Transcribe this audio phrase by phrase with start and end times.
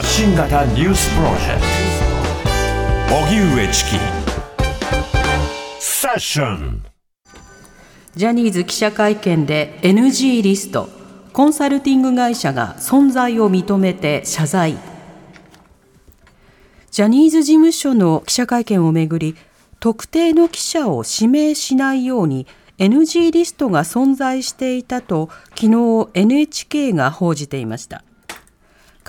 [0.00, 1.60] 発信型ニュースプロジェク
[3.10, 3.16] ト。
[3.16, 3.90] 荻上チキ
[5.78, 6.82] セッション
[8.16, 10.88] ジャニーズ記者会見で NG リスト
[11.34, 14.78] コンサルティング会社が存在を認めて謝罪。
[16.90, 19.36] ジャニーズ事務所の記者会見をめぐり
[19.80, 22.46] 特定の記者を指名しないように
[22.78, 28.02] NG リストが存在していたと昨日 NHK が報じていました。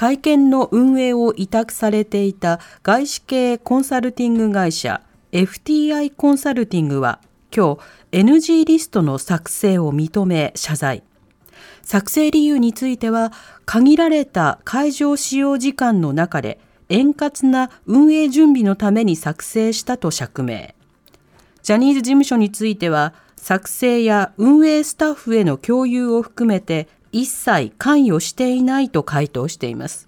[0.02, 7.20] 会見の運営を委託されていた外資系コンサルティング会社 FTI コンサルティングは
[7.56, 7.78] 今
[8.12, 11.04] 日 NG リストの作成を認め謝罪。
[11.84, 13.32] 作成理由については
[13.66, 16.60] 限られた会場使用時間の中で
[16.90, 20.74] 円滑な運営準備のために作成したと釈明。
[21.62, 30.08] ジャニーズ事務所については作成や運営スタッフへの共有を含めて一切関与していないと回答しています。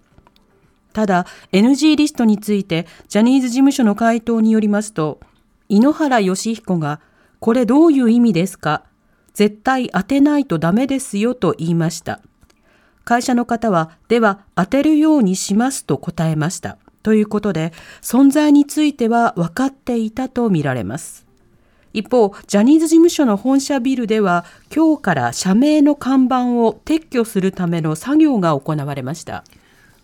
[0.94, 5.20] ただ NG リストについてジャニーズ事務所の回答によりますと
[5.68, 7.02] 井ノ原快彦が
[7.40, 8.84] これどういう意味ですか？
[9.34, 12.22] 絶対当てないとダメですよと言いました。
[13.04, 16.78] 会社の方はでは当てるようにしますと答えました。
[17.02, 21.26] ということで存在については分かっていたとみられます。
[21.94, 29.44] 一方、ジャニーズ事務所の本社ビルでは、今日から社名の看板を撤去するための作業が行われました。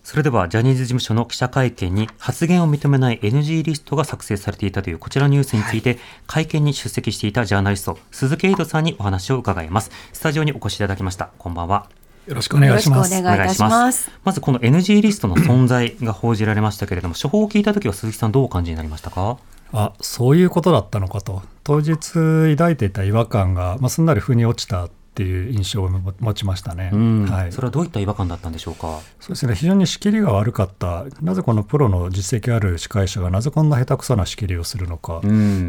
[0.04, 9.90] それでは、ジャニーズ事務所の記者会見に発言を認めない NG リストが作成されていたというこちらのニュースについて、会見に出席していたジャーナリスト、鈴木エイトさんにお話を伺います。
[10.12, 11.30] スタジオにお越しいただきました。
[11.38, 11.88] こんばんは。
[12.28, 13.18] よろしくお願いします。
[13.18, 14.12] お願いします。
[14.22, 19.38] まずこの NG リストの存在が報じられましたけれども、処方を聞いたときは鈴木さんどうお感じになりましたか？
[19.72, 21.42] あそういうことだったのかと。
[21.62, 24.88] 当日抱いていた違和感が、まあ、すんなり腑に落ちた
[25.20, 26.90] っていう印象を持ちましたね、
[27.28, 29.00] はい、それはどういった違和感だったんでしょうか？
[29.20, 29.54] そうですね。
[29.54, 35.20] 非常に仕切りが悪かった、なぜこのプロの実績ある司会者がなぜこんな下手くそな仕切りをするのか、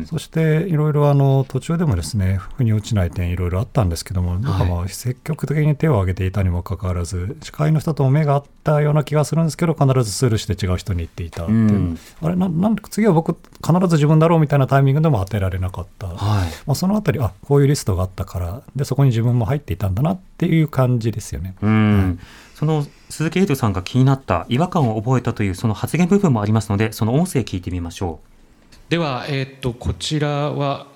[0.06, 13.36] そしていろいろあの途中でもですね腑に落ちない点、いろいろあったんですけども、なんかまあ積極的に手を挙げていたにもかかわらず、司会の人とも目が合ったような気がするんですけど、必ずスルーして違う人に言っていたっていう、うあれななん次は僕、
[13.66, 16.14] 必ず自分だろうみたいなタイミングでも当てられなかった、は
[16.46, 16.50] い。
[16.66, 21.56] まあ、そのあたり、あこういうリストがあったからで、そこに自分も入っていたんだなっていう感じですよね。
[21.62, 22.20] うん、
[22.56, 30.88] その鈴木エイトさんが気になった違和感を覚えたというその発言部分もありますのでその音声聞いてみましょうでは、えー、っとこちらは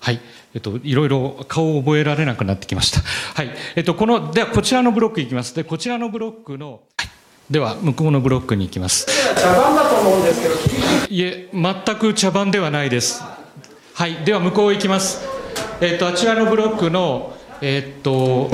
[0.00, 0.20] はい、
[0.54, 3.00] えっと、いろいろ顔を覚えられなくなってきました。
[3.34, 5.54] はい、えっと、この、では、こちらのブロックいきます。
[5.54, 7.08] で、こちらのブロックの、はい、
[7.50, 9.06] では、向こうのブロックに行きます。
[9.40, 10.54] 茶番だと思うんですけど。
[11.08, 13.22] いえ、全く茶番ではないです。
[13.94, 15.26] はい、では、向こう行きます。
[15.80, 18.48] えっと、あちらのブロックの、えー、っと、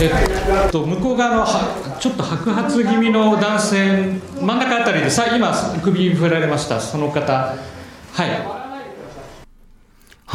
[0.00, 5.52] えっと、向こう側のはちょっと白髪気味の男性、真ん中あたりでさ今、
[5.82, 7.32] 首振られました、その方。
[7.32, 8.55] はい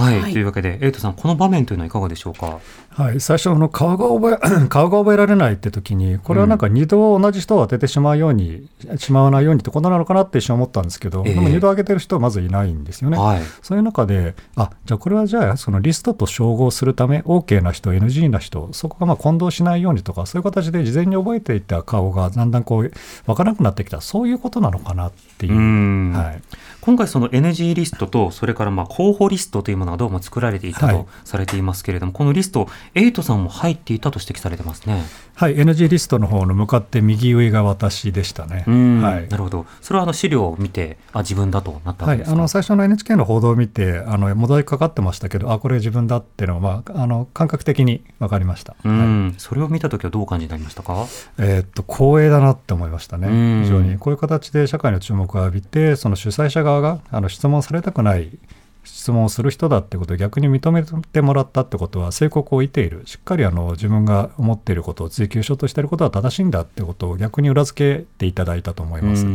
[0.02, 2.60] はい、はい、というわけで、エイトさん、この場面というのはいかがでしょうか？
[2.94, 13.18] はい、最初の顔が覚え 顔が覚えられないって時に、これはなんか2度同じ人を当ててしまうように、うん、しまわないようにってことなのかなって一瞬思ったんですけど、えー、でも2度上げてる人はまずいないんですよね。
[13.18, 22.92] はい、そういう中で、あじゃあこれはじゃあ、そのリストと照合するため、OK な人、NG な人、そこがまあ混同しないようにとか、そういう形で事前に覚えていた顔がだんだんこう
[23.26, 25.54] 分からなくなってきた、そういうことなのかなっていう。
[25.54, 26.42] うはい、
[26.82, 35.04] 今回、その NG リストと、それからまあ候補リストというものがどうも作られていたとされていますけれども、はい、このリスト、エイトさんも入っていたと指摘されてますね。
[35.36, 38.64] はい、NG リストの方の向かって右上が私でしたね。
[39.02, 39.66] はい、なるほど。
[39.82, 48.76] それはあの資料を見て、あ自分だとなったはい、あの最初の NHK の報道を見て、あのモザイクかかってましたけど、あこれ自分だっていうのは、まあ、あの感覚的に分かりました。
[48.84, 51.06] うん、はい、それを見たときはどう感じになりましたか？
[51.38, 53.64] えー、っと、光栄だなって思いましたね。
[53.64, 53.98] 非常に。
[53.98, 58.38] こういう形で社会の注目を浴びて、その主催者側があの質問されたくない
[58.84, 69.26] 質問をする人だってことを逆に認めてもらったってことは、正国を置いている、しっかりあの自分が思っていることを追求しようとしていることは正しいんだってことを逆に裏付けていただいたと思います。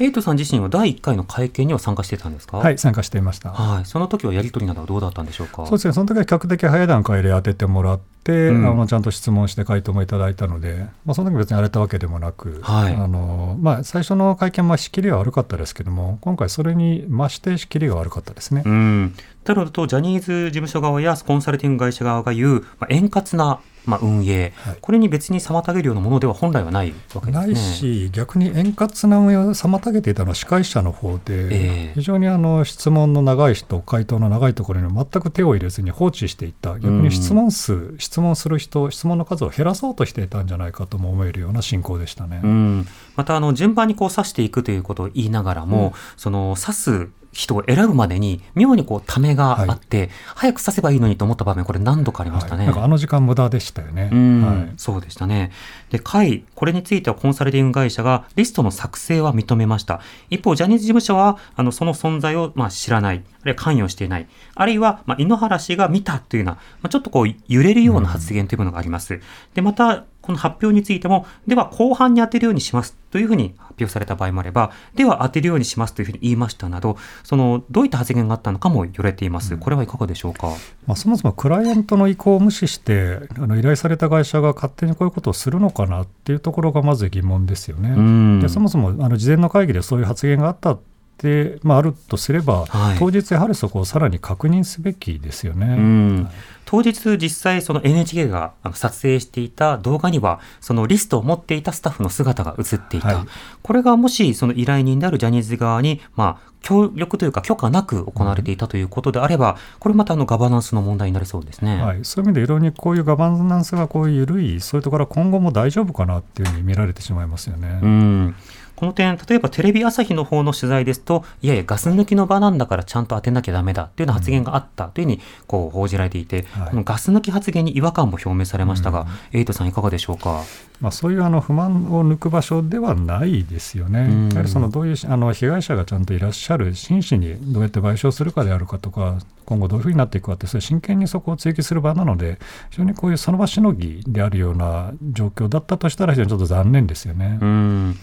[0.00, 2.58] エイトさん自身は第1回の会見には参加してたんですか？
[2.58, 5.66] はい参加していました、はい、その時はやり取りなどはどうだったんでしょうか？
[5.66, 5.92] そうですね。
[5.92, 12.94] その時は比較的早い段階で当ててもらって、うん、あのちゃんと質問して回答もいただいたので、まあ、その時別に荒れたわけでもなく、はい。
[12.94, 18.62] あのまあ、最初の会見は仕切りは悪かったですけども今回それに増して仕切りが悪かったですね。
[18.64, 19.14] うん。
[19.44, 42.86] なると、ジャニーズ事務所側やコンサルティング会社側が言う、まあ、円滑なまあ、運営、はい、これに別に妨げるようなものでは本来はないわけです、ね、ないし、逆に円滑な運営を妨げていたのは司会者の方で、えー、非常にあの質問の長い人、回答の長いところに全く手を入れずに放置していた、逆に質問数、うん、質問する人、質問の数を減らそうとしていたんじゃないかとも思えるような進行でしたね、うん、
[43.16, 47.08] またあの順番にこう指していくということを言いながらも、うん、その指す
[47.38, 55.52] 人を選ぶまでに妙にこうためがあって、はい、早くさせばいいのにと思った場面これ何度かありましたね、はい、なんかあの時間無駄でしたよね、はい、そうでしたね。
[55.90, 60.00] で会これについてはコンサルティング会社がリストの作成は認めました。
[60.30, 63.22] 一方ジャニーズ事務所はあのその存在をまあ知らない。
[63.40, 64.26] あるいは関与していない。
[64.56, 69.20] あるいはまあ井ノ原氏が見たというような、まあ、ちょっとこう揺れるような発言というものがあります、うん、
[69.54, 79.56] でまたこの発表についても、では後半に当てるようにしますというふうに発表された場合もあれば、では当てるようにしますというふうに言いましたなど、そのどういった発言があったのかも言われています。
[79.56, 80.48] これはいかがでしょうか？
[80.86, 88.42] まあ、そもそもクライアントの意向を無視して、あの依頼された会社が勝手にこういうことをするのかなっていうところがまず疑問ですよね。
[88.42, 90.76] でそもそもあの事前の会議でそういう発言があった
[91.18, 96.26] で、まあ、あるとすれば、はい、当日やはりそこをさらに確認すべきですよね。
[96.64, 103.26] 当日実際その NHK が撮影していた動画にはそのリストを持っていたスタッフの姿が映っていた、はい、
[103.62, 117.80] これがもしその依頼人であるジャニーズ側にまあ協力というか許可なく行われていたということであれば、これまたあのガバナンスの問題になりそうですね、はい、そういう意味で、いろいろにこういうガバナンスがこういう緩い、そういうところは今後も大丈夫かなっていうふうに見られてしまいますよね。
[117.82, 118.34] うん。
[118.76, 130.44] この点、例えばテレビ朝日の方の取材ですと、いやいや、ガス抜きの場なんだからちゃんと当てなきゃだめだというような発言があったというふうにこう報じられていて、はい、このガス抜き発言に違和感も表明されましたが、うん、エイトさん、いかがでしょうか？
[130.80, 142.38] まあ、そういうあの不満を抜く場所ではないですよね、うん、やはりそのどういうあの被害者がちゃんといらっしゃる、真摯にどうやって賠償するかであるかとか、今後どういうふうになっていくかって、それ真剣にそこを追及する場なので、
[142.70, 147.38] 非常にこういうその場しのぎであるような状況だったとしたら、非常にちょっと残念ですよね。
[147.40, 147.98] うん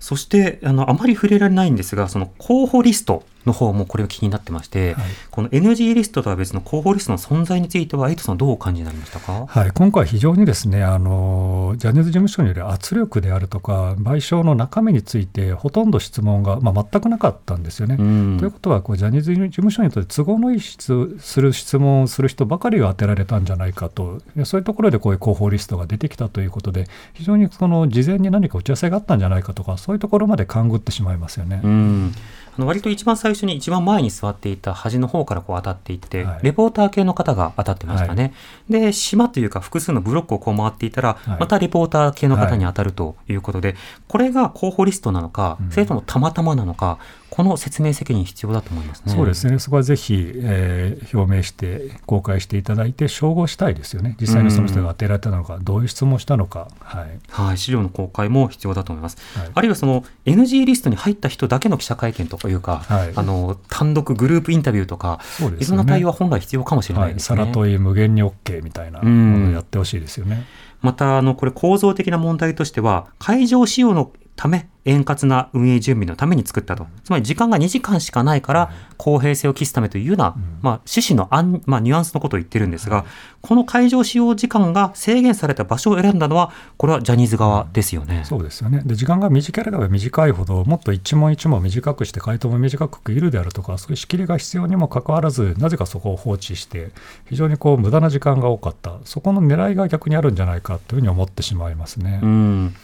[0.00, 17.96] そしてあのあまり触れられないんですがその候補リストの方もこれが気になってまして、はい、この NG リストとは別の候補リストの存在については、エイトさん、どうお感じになりましたか、はい、今回、非常にですねあのジャニーズ事務所による圧力であるとか、賠償の中身について、ほとんど質問が、まあ、全くなかったんですよね。
[17.96, 31.60] ということはこう、ジャニーズ事務所にとって都合のいい質する質問をする人ばかりが当てられたんじゃないかと、そういうところでこういう候補リストが出てきたということで、非常にその事前に何か打ち合わせがあったんじゃないかとか、そういうところまで勘ぐってしまいますよね。
[31.62, 32.14] うん
[32.58, 38.34] あの割と一番最初に一番前に座っていた端の方からこう当たっていって、はい、レポーター系の方が当たってましたね。
[38.70, 43.76] はい、で、島というか複数のブロックをこう回っていたら、はい、またレポーター系の方に当たるということで、
[44.08, 46.98] これが候補リストなのか、それともたまたまなのか、
[47.30, 49.12] この説明責任必要だと思いますね。
[49.14, 49.58] そうですね。
[49.58, 54.16] そこはぜひ、えー、表明して公開していただいて照合したいですよね。
[54.20, 59.18] 実際にその人が当てられたのか、うん、どういう質問をしたのか、はい、はい、資料の公開も必要だと思います。
[59.38, 67.38] はい、あるいはその NG リストに入った人だけの記者会見というか、はい、あの単独グループインタビューとか、ね、いろんな対応は本来必要かもしれないですね。
[67.38, 70.44] はい、さら問い無限に OK みたいなものをやってほしいですよね。
[70.80, 76.86] またあのこれ構造的な問題としては会場使用のため円滑な運営準備のために作ったと。
[77.02, 83.04] つまり時間が2時間しかないから、公平性を期すためというような、まあ、趣旨のアン、まあ、ニュアンスのことを言ってるんですが、
[83.42, 88.22] この会場使用時間が制限された場所を選んだのは、これはジャニーズ側ですよね。
[88.24, 88.82] そうですよね。
[88.86, 96.92] で、時間が短ければ短いほど、もっと一問一問短くして、回答も短く区切るであるとか、そういう仕切りが必要にもかかわらず、なぜかそこを放置して、
[97.28, 102.20] 非常にこう無駄な時間が多かった、そこの狙いが逆にあるんじゃないかというふうに思ってしまいますね。
[102.22, 102.74] うん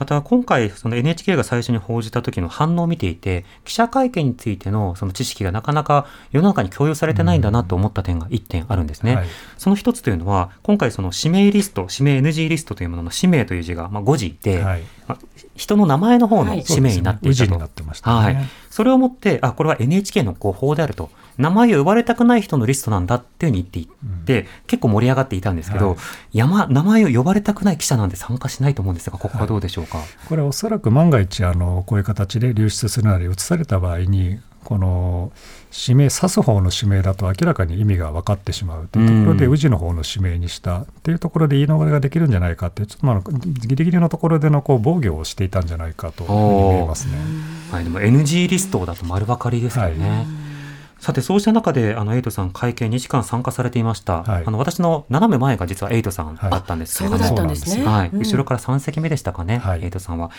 [0.00, 9.16] また今回、その NHK が最初に報じた時の反応を見ていて、記者会見についてのその知識がなかなか世の中に共有されてないんだなと思った点が1点あるんですね。
[9.16, 9.26] はい、
[9.58, 15.18] その一つというのは、今回その指名リスト、指名 NG リストというものの指名という字がまあ5字で、はい、まあ、
[15.54, 17.58] 人の名前の方の指名になっていたと。
[18.10, 21.10] はい、それをもって、あ、これは NHK の誤報であると。
[21.40, 25.98] 名前を呼ばれたくない人のリストなんだっていうふうに言っていって、うん、結構盛り上がっていたんですけど、はい、
[26.32, 29.98] 山名前を呼ばれたくない記者なんて参加しないと思うんですが、ここはどうでしょうか？
[29.98, 35.32] はい、これ、おそらく万が一あの、こういう形で流出するなり、移された場合に、この
[35.72, 47.14] 指名、指す方の指名だと明らかに意味が分かってしまうというところで、宇治の方の指名にしたっていうところで言い逃れができるんじゃないかって、ちょっとまあギリギリのところでのこう防御をしていたんじゃないかと見えますね。
[47.72, 50.08] はい、でも NG リストだと丸分かりですよね。
[50.08, 50.26] はい
[51.00, 54.22] さて、そうした中で、あの、エイトさん、会見2時間参加されていました。
[54.22, 58.10] はい、あの、私の斜め前が実はエイトさんだったんですけども、はい。
[58.12, 60.30] 後ろから3席目でしたかね、はい、エイトさんは。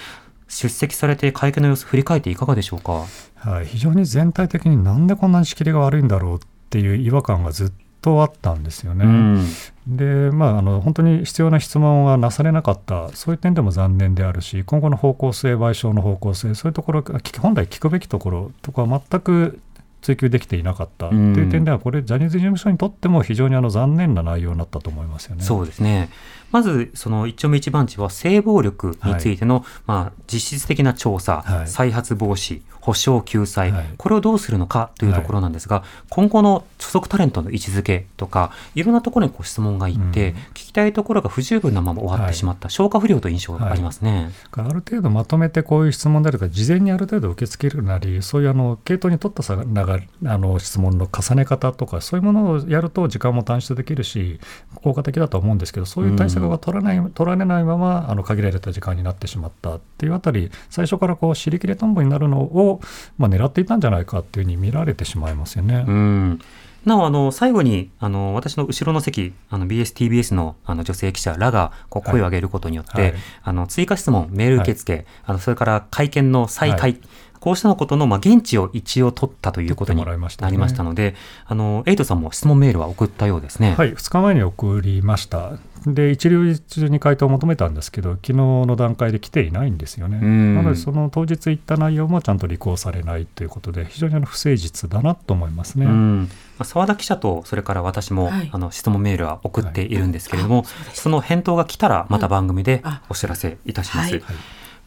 [0.48, 3.06] 出席されて会見の様子振り返っていかがでしょうか？
[3.36, 9.06] はい、非常に全体的になんでこんなに仕切りが悪いんだろうっっていう違和感がずっとあったんですよね。
[9.06, 9.46] うん
[9.88, 19.60] でまあ、あの本当に必要な質問はなされなかった、そういう点でも残念であるし、今後の方向性、賠償の方向性、そういうところ、聞本来聞くべきところとか、全く
[20.02, 21.10] 追求できていなかった。
[21.10, 21.36] とうん。
[21.36, 25.44] いう点では、これ、ジャニーズ事務所にとっても非常にあの残念な内容になったと思いますよね。
[25.44, 26.10] そうですね。
[26.52, 31.68] まず、その一丁目一番地は性暴力についての、まあ、実質的な調査、はい。
[31.68, 33.86] 再発防止、保証救済、はい。
[33.98, 40.38] これをどうするのかというところなんですが、今後の所属タレントの位置づけとか、いろんなところにこう質問がいって、うん。
[40.54, 44.32] 聞きたいところが不十分なまま終わってはいしまった、消化不良という印象がありますね。
[44.52, 54.40] ある程度まとめてこういう質問であるとか、事前にある程度受け付けるなり、そういうあの系統に取ったさながあの質問の重ね方とか、そういうものをやると時間も短縮できるし、
[54.76, 62.82] 効果的だと思うんですけど、そういう対策が取らない、取られないままあの限られた時間になってしまったっていうあたり、最初からこう尻切れトンボになるのを、
[63.18, 65.86] まあ、狙っていたんじゃないかっていうふうに見られてしまいますよね。
[65.88, 66.40] うん
[66.86, 73.14] なお、あの、最後に、あの、私の後ろの席、あの、BS、TBS の、あの、女性記者らが、こう、声を上げることによって、はい。
[73.44, 77.02] あの、追加質問、メール受付、あの、それから会見の再開、はい
[77.42, 80.48] こうしたことの、まあ、現地を一応取ったということになりました
[80.84, 81.16] ので、
[81.48, 83.74] あの、エイトさんも質問メールは送ったようですね。
[83.76, 85.54] はい、2日前に送りました。
[85.88, 90.20] で、一流中に回答を求めたんですけど、昨日の段階で来ていないんですよね。
[90.22, 90.56] うん。
[90.56, 95.88] なので、その当日言った内容もちゃんと履行されないということで、非常にあの不誠実だなと思いますね。
[96.64, 98.50] 澤田記者とそれから私も、はい。
[98.52, 100.66] あの質問メールは送っているんですけれども、はい。
[100.66, 104.12] あその返答が来たらまた番組であお知らせいたします。
[104.12, 104.24] はい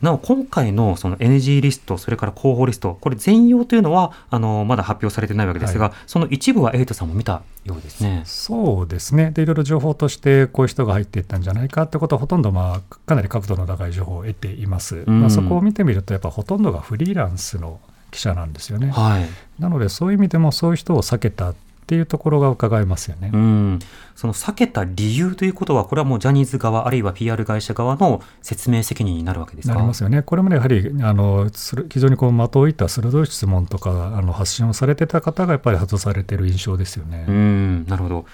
[0.05, 8.23] なお今回のその NG リストそれから候補リストこれ全容というのはあのまだ発表されてないわけですが、その一部はエイトさんも見たようですね。
[8.27, 14.97] そうですねで、いろいろ情報として、こういう人が入っていったんじゃないかってことは、ほとんど、まあ、かなり角度の高い情報を得ています。
[14.97, 17.81] んまあ、そこを見てみると、やっぱほとんどがフリーランスの
[18.11, 18.91] 記者なんですよね。
[18.91, 19.27] はい。
[19.59, 23.31] なので、そういう意味でも、そういう人を避けたっていうところが伺えますよね。
[23.31, 23.79] うん。
[24.15, 29.75] その避けた理由ということはこれはもうジャニーズ側あるいは PR 会社側の説明責任になるわけですか？
[29.75, 31.51] なりますよね、これまでやはりあの
[31.91, 37.27] 非常にこう的を射った鋭い質問とかあの発信をされてた方がやっぱり外されてる印象ですよね。
[37.29, 38.25] うん、なるほど。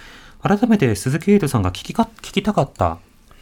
[0.43, 2.99] 改めて鈴木エイトさんが聞きか聞きたかった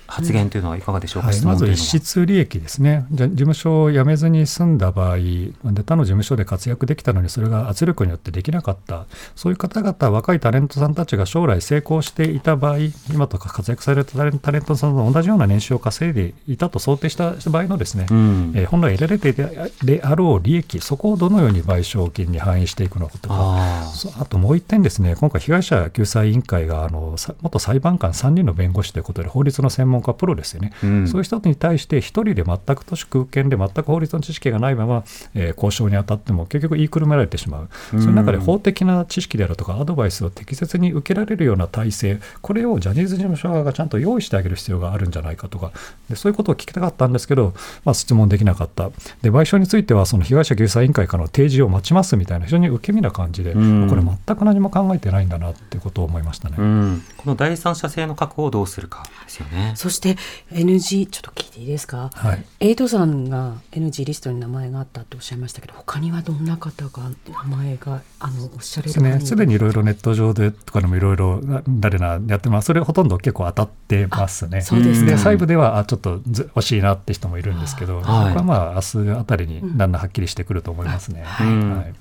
[0.08, 1.74] 発言というのはいかがでしょうか、はい、まず質問というのは。
[1.74, 5.52] 逸失利益ですね、じゃ事務所を辞めずに済んだ場合、で
[5.84, 12.78] 他の事務所で活躍できたのに、それが圧力によってできなかった、そういう方々、若いタレントさんたちが将来成功していた場合、
[13.12, 18.52] 今とか活躍されたタレントさんと同じような年収を稼いでいたと想定した場合のですね、うん。
[18.54, 19.48] えー本来得られていた
[19.84, 24.24] であろう利益、そこをどのように賠償金に反映していくのかとか、ああ。
[24.26, 31.08] ともう一点ですね、今回、被害者救済委員会があのさ元裁判官3人の弁護士ということで、法律の専門家、プロですよね、うん。
[31.08, 38.00] そういう人に対して、一人で全く都市空間で全く法律の知識がないまま、えー交渉に当たっても、結局言いくるめられてしまう、うん。
[38.00, 45.72] その中で法的な知識であるとか、アドバイスを適切に受けられるような体制、これをジャニーズ事務所側がちゃんと用意してあげる必要があるんじゃないかとか、
[46.08, 48.90] でそういうことを聞きたかったんですけど、まあ、質問できなかった、
[49.22, 53.88] で賠償については、その被害者救済委員会からの提示を待ちますみたいな、非常に受け身な感じで、うん。
[53.88, 56.56] これ、全く何も考えてないんだなってことを思いましたね。
[56.58, 59.72] うん、この第三者性の確保をどうするかですよね。
[59.88, 60.16] そして
[60.52, 62.44] NG ちょっと聞いていいですか、はい。
[62.60, 67.10] エイトさんが NG リストに名前があったとおっしゃいましたけど他にはどんな方が
[67.48, 74.58] 名前があのおっしゃれですね、るすでにいろいろネット上でとかでもいろいろな誰なやってます、それほとんど結構当たってますね。
[74.58, 75.12] あそうですか。
[75.12, 78.34] 細部ではあちょっとず惜しいなって人もいるんですけど、はい。
[78.34, 81.24] 僕はまあ明日あたりにだんだんはっきりしてくると思いますね。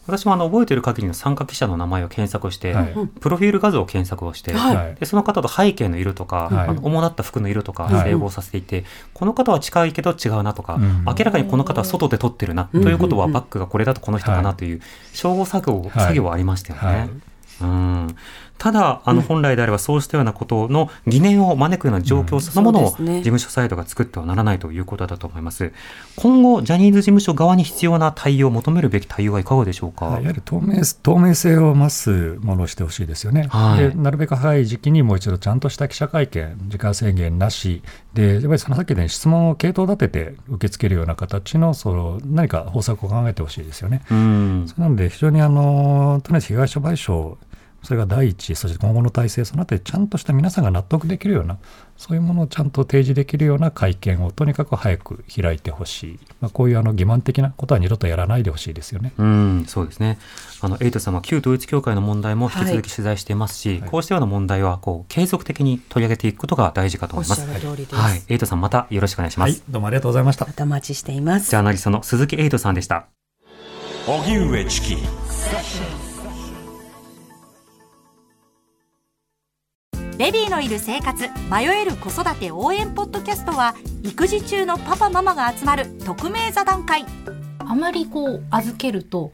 [0.08, 2.94] 私もあの覚えている限りの参加記者の名前を検索して、はい。
[3.22, 4.53] プロフィール画像を検索をして、
[5.00, 6.67] でその方と背景の色とか、はい。
[6.70, 8.10] あの主だった服の色とかはい。
[8.12, 11.05] 整合させていて、この方は近いけど違うなとか、うん。
[11.05, 14.81] 明らかにこの方は外で撮ってるな、うんということはうんバッグがこれだとこの人だなという
[15.13, 15.91] 照合作業,、はい。
[15.91, 17.10] 作業はありましたよね。
[17.61, 18.15] はいうん
[18.57, 25.71] ただ、あの本来であればそうしたようなことの疑念を招くような状況そのものを事務所サイドが作ってはならないということだと思います。
[26.15, 30.05] 今後、ジャニーズ事務所側に必要な対応、求めるべき対応はいかがでしょうか？
[30.05, 33.93] はいやはり透明透明性を増すものをしてほしいですよね、はいで。
[33.93, 37.83] なるべく早い時期にもう一度ちゃんとした記者会見、時間制限なし、
[38.15, 44.01] でやっぱりそのさっきのように質問を系統立てて受け付けるような形のその何か方策を考えてほしいですよね。
[44.09, 47.35] うんそれなので、非常にあのとりあえず被害者賠償、
[47.84, 51.57] それが第一、そして今後の体制、そのあたり、ちゃんとした皆さんが納得できるような、
[51.96, 59.13] そういうものをちゃんと提示できるような会見をとにかく早く開いてほしい、まあ、こういうあの欺瞞的なことは二度とやらないでほしいですよね。
[59.17, 60.19] うん、そうですね。
[60.62, 67.41] あの、エイトさんは旧統一教会の問題も引き続き取材していますし、はいこうしたような問題は、こう、継続的に取り上げていくことが大事かと思います。
[67.96, 68.24] はい。
[68.27, 69.51] エイトさん、またよろしくお願いします。
[69.51, 70.53] はい、どうもありがとうございましたま。
[70.53, 73.07] たお待ちしていますジャーナリストの鈴木エイトさんでした。
[74.07, 74.98] 荻上チキ
[80.17, 87.05] ベビーのいる生活迷える子育て応援ポッドキャストは育児中のパパママが集まる匿名座談会。
[87.59, 89.31] あまりこう預けると、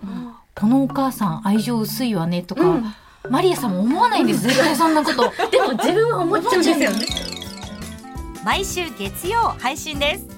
[0.54, 2.82] このお母さん愛情薄いわねとか、
[3.30, 4.42] マリアさんも思わないんです。
[4.48, 5.22] 絶対そんなこと。
[5.52, 7.06] でも自分は思っちゃうんですよね。
[8.44, 10.33] 毎週月曜配信です